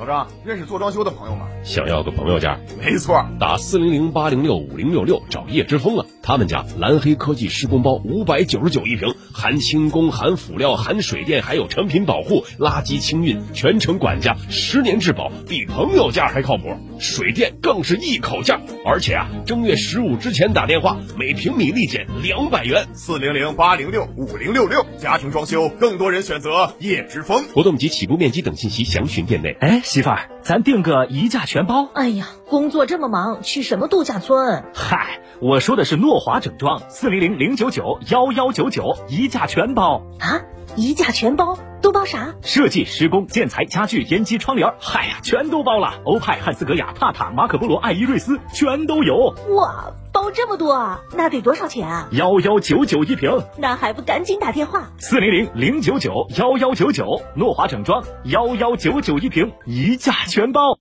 [0.00, 1.46] 老张，认识做装修的朋友吗？
[1.62, 2.58] 想要个朋友价？
[2.82, 6.06] 没错，打四零零八零六五零六六找叶之峰啊！
[6.22, 16.74] 他们家蓝黑科技施工包五百九十九一平，含轻工、含辅料、含水电，还有成品保护、垃圾清运，全程管家，十年质保，比朋友价还靠谱。
[16.98, 22.86] 水电更是一口价，而且啊，正月十五之前打电话，每平米立减两百元。
[22.94, 27.44] 四零零八零六五零六六，家庭装修更多人选择叶之峰。
[27.52, 29.54] 活动及起步面积等信息详询店内。
[29.60, 31.88] 哎，媳妇儿，咱订个一价全包。
[31.94, 34.62] 哎呀，工作这么忙，去什么度假村？
[34.72, 40.42] 嗨，我说的是诺华整装，四零零零九九幺幺九九一价全包啊！
[40.76, 42.34] 一价全包都包啥？
[42.42, 45.94] 设计、施工、建材、家具、烟机、窗帘，嗨呀，全都包了。
[46.04, 49.34] 欧派、汉斯格雅、帕塔、马可波罗、艾依瑞斯，全都有。
[49.56, 51.00] 哇，包这么多啊？
[51.16, 52.08] 那得多少钱啊？
[52.12, 53.42] 幺幺九九一瓶。
[53.58, 54.90] 那还不赶紧打电话？
[54.98, 60.78] 四零零零九九幺幺九九，诺华整装幺幺九九一瓶，一价全包。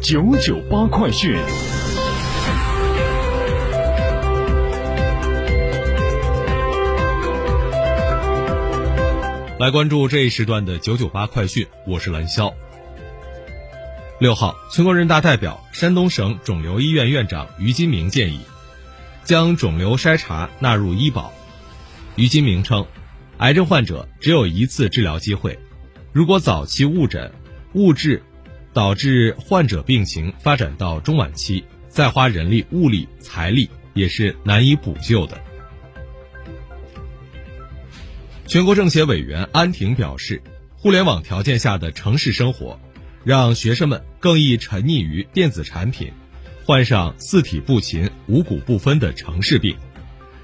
[0.00, 1.36] 九九八快讯。
[9.62, 12.52] 来关注这一时段的九九八快讯，我是蓝霄。
[14.18, 18.40] 六号，全国人大代表、山东省肿瘤医院院长于金明建议，
[19.22, 21.32] 将肿瘤筛查纳入医保。
[22.16, 22.84] 于金明称，
[23.38, 25.56] 癌症患者只有一次治疗机会，
[26.10, 27.30] 如果早期误诊、
[27.74, 28.20] 误治，
[28.72, 35.40] 导致患者病情发展到中晚期，再花人力、物力、财力也是难以补救的。
[38.52, 40.42] 全国政协委员安婷表示，
[40.76, 42.78] 互联网条件下的城市生活，
[43.24, 46.12] 让学生们更易沉溺于电子产品，
[46.66, 49.74] 患上四体不勤、五谷不分的城市病。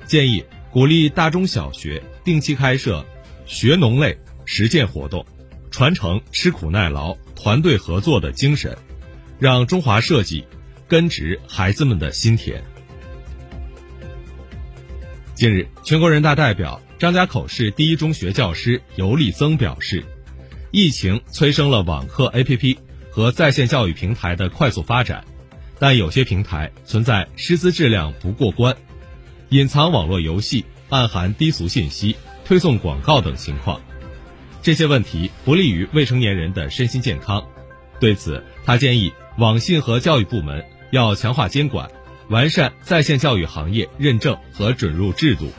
[0.06, 3.04] 建议鼓励大中小学定期开设
[3.44, 5.26] 学农类实践活动，
[5.70, 8.74] 传承吃苦耐劳、团队合作的精神，
[9.38, 10.46] 让中华设计
[10.88, 12.64] 根植孩子们的心田。
[15.34, 16.80] 近日，全国人大代表。
[16.98, 20.02] 张家口市第一中学教师尤立增表示，
[20.72, 22.76] 疫情催生了网课 APP
[23.12, 25.24] 和在线教育平台的快速发展，
[25.78, 28.76] 但有些平台存在师资质量不过关、
[29.50, 33.80] 隐藏网络游戏、暗含低俗信息、推送广告等情况，
[34.60, 37.46] 这些问题不利于未成年人的身心健康。
[38.00, 41.88] 对此，他建议网信和教育部门要强化监管，
[42.28, 45.52] 完善在线教育行业认证和准入制度。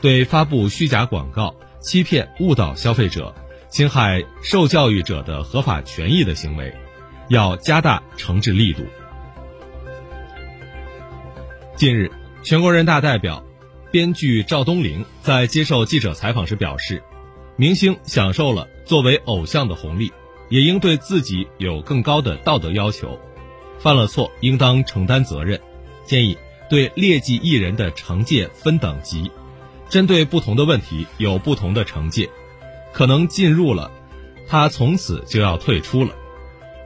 [0.00, 3.34] 对发布虚假广告、欺骗、误导消费者、
[3.68, 6.72] 侵害受教育者的合法权益的行为，
[7.28, 8.84] 要加大惩治力度。
[11.74, 12.10] 近日，
[12.42, 13.44] 全国人大代表、
[13.90, 17.02] 编剧赵东陵在接受记者采访时表示，
[17.56, 20.12] 明星享受了作为偶像的红利，
[20.48, 23.18] 也应对自己有更高的道德要求，
[23.78, 25.60] 犯了错应当承担责任，
[26.04, 26.38] 建议
[26.70, 29.30] 对劣迹艺人的惩戒分等级。
[29.88, 32.28] 针对不同的问题有不同的惩戒，
[32.92, 33.90] 可能进入了，
[34.46, 36.14] 他从此就要退出了。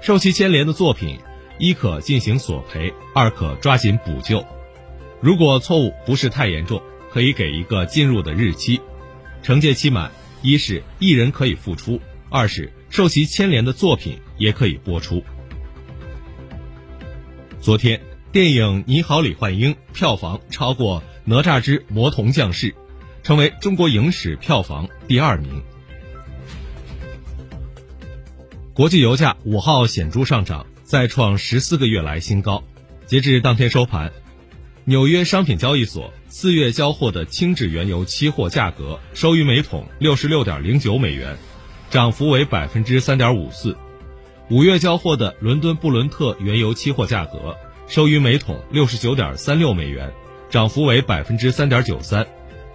[0.00, 1.18] 受其牵连的作品，
[1.58, 4.44] 一可进行索赔，二可抓紧补救。
[5.20, 8.80] 如果错误不是太严重，可以给一个进入的日期。
[9.42, 10.10] 惩戒期满，
[10.40, 12.00] 一是艺人可以复出，
[12.30, 15.22] 二是受其牵连的作品也可以播出。
[17.60, 18.00] 昨天，
[18.32, 22.70] 电影《你好，李焕英》票房超过《哪吒之魔童降世》。
[23.22, 25.62] 成为中国影史票房第二名。
[28.74, 32.64] 国际油价五号显著上涨，再创十四个月来新高。
[33.06, 34.10] 截至当天收盘，
[34.84, 41.36] 纽约商品交易所四月交货的轻质原油期货价格收于每桶六十六点零九美元，
[41.90, 43.76] 涨幅为百分之三点五四，
[44.48, 50.10] 五月交货的伦敦布伦特原油期货价格收于每桶六十九点三六美元，
[50.50, 52.26] 涨幅为百分之三点九三。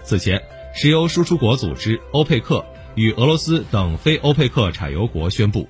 [0.08, 0.42] 此前，
[0.74, 2.66] 石油输出国组织欧佩克
[2.96, 5.68] 与俄罗斯等非欧佩克产油国宣布，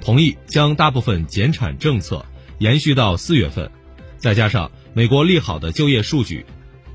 [0.00, 2.26] 同意将大部分减产政策
[2.58, 3.70] 延续到四月份。
[4.18, 6.44] 再加上美国利好的就业数据，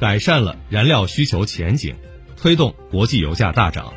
[0.01, 1.95] 改善了燃料需求前景，
[2.35, 3.93] 推动国际油价大涨。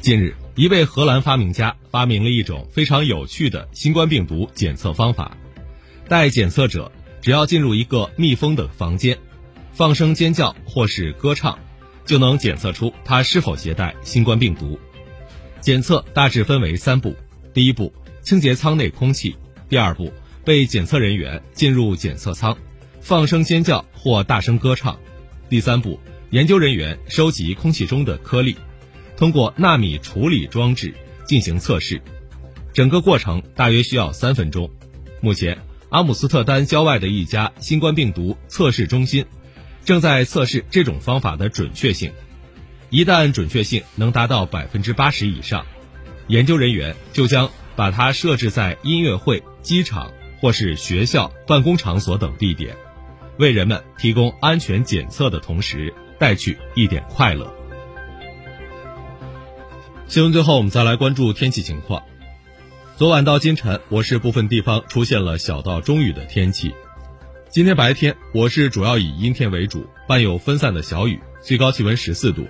[0.00, 5.36] 近日，一位荷兰发明家发明了一种非常有趣的新冠病毒检测方法。
[6.08, 6.90] 待检测者
[7.22, 9.16] 只要进入一个密封的房间，
[9.74, 11.58] 放声尖叫或是歌唱，
[12.06, 14.78] 就能检测出他是否携带新冠病毒。
[15.60, 17.16] 检测大致分为三步：
[17.52, 17.92] 第一步，
[18.22, 19.32] 清洁舱内空气；
[19.68, 20.12] 第二步，
[20.44, 22.56] 被检测人员进入检测舱，
[23.00, 24.94] 放声尖叫或大声歌唱；
[25.48, 25.98] 第三步，
[26.30, 28.56] 研究人员收集空气中的颗粒。
[29.16, 30.94] 通过纳米处理装置
[31.26, 32.00] 进行测试，
[32.72, 34.70] 整个过程大约需要三分钟。
[35.20, 39.24] 目前，阿姆斯特丹郊外的一家新冠病毒测试中心
[39.84, 42.12] 正在测试这种方法的准确性。
[42.90, 45.66] 一旦准确性能达到百分之八十以上，
[46.28, 52.76] 研究人员就将把它设置在音乐会、机场或是学校、办公场所等地点，
[53.38, 57.52] 为人们提供安全检测的同时，带去一点快乐。
[60.06, 62.02] 新闻最后，我们再来关注天气情况。
[62.96, 66.72] 昨晚到今晨，我市部分地方出现了小到中雨的天气。
[67.54, 72.44] 今天白天，我市主要以阴天为主，伴有分散的小雨，最高气温十四度。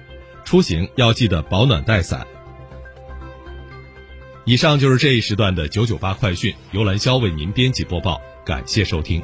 [0.47, 2.27] 出行要记得保暖带伞。
[4.47, 9.23] 以上就是这一时段的九九八快讯，由兰肖为您编辑播报，感谢收听。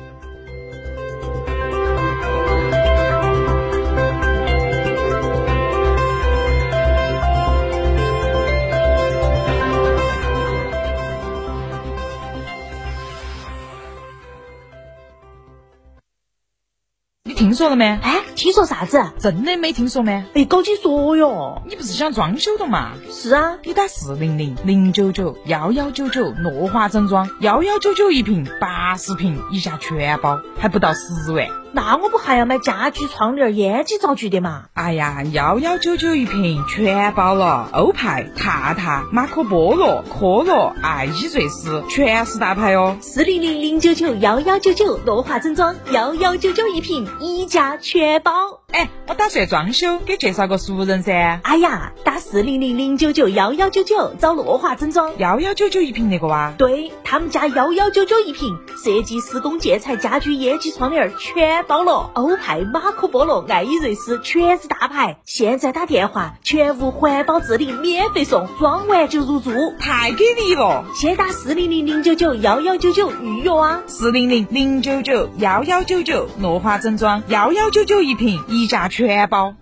[17.41, 17.87] 听说了没？
[18.03, 19.03] 哎，听说啥子？
[19.19, 20.27] 真的没听说吗？
[20.35, 21.63] 哎，赶紧说哟！
[21.67, 22.91] 你不是想装修的嘛？
[23.11, 31.47] 是啊，你打四零零零九九幺幺九九诺华整装，幺幺九九一瓶，八十瓶以下全包，还不到十万。
[31.73, 34.65] 那我不还要买家居窗帘、烟机灶具的嘛？
[34.75, 42.97] 哎呀，幺幺九九一瓶全包了，欧派、塔塔、马可波罗、科罗、爱依瑞斯，全是大牌哦。
[43.01, 48.33] 四零零零九九幺幺九九诺华整装，幺幺九九一瓶，一价全包。
[48.73, 51.41] 哎，我打算装修，给介绍个熟人噻。
[51.43, 56.53] 哎呀，打四零零零九九幺幺九九找诺华整装，幺幺九九一瓶那个哇？
[56.57, 62.11] 对他们家幺幺九九一瓶，设计、施工、建材、家居、烟机、窗帘全包了。
[62.15, 70.85] 欧派、马可波罗、爱依瑞斯全是大牌，现在打电话全屋环保治理免费送，装完就入住，太给力了！
[70.95, 73.83] 先打四零零零九九幺幺九九预约啊！
[73.87, 79.55] 四零零零九九幺幺九九诺华整装，幺幺九九一瓶，一价全包。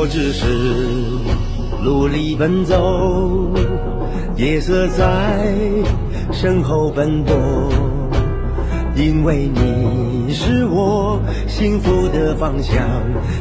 [0.00, 0.46] 我只是
[1.82, 3.50] 努力奔走，
[4.36, 5.52] 夜色在
[6.30, 7.34] 身后奔波，
[8.94, 12.78] 因为你是我幸福的方向，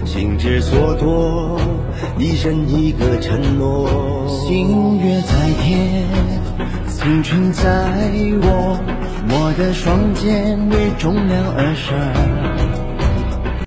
[0.03, 1.59] 心之所托，
[2.17, 3.87] 一生一个承诺。
[4.27, 6.07] 星月在天，
[6.87, 7.61] 青春在
[8.41, 8.79] 我，
[9.29, 12.66] 我的双肩为重量而生。